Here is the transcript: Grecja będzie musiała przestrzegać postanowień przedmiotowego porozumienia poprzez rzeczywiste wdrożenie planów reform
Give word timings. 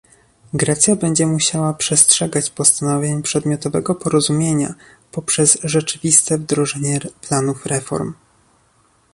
Grecja 0.53 0.95
będzie 0.95 1.27
musiała 1.27 1.73
przestrzegać 1.73 2.49
postanowień 2.49 3.21
przedmiotowego 3.23 3.95
porozumienia 3.95 4.73
poprzez 5.11 5.57
rzeczywiste 5.63 6.37
wdrożenie 6.37 6.99
planów 7.21 7.65
reform 7.65 8.13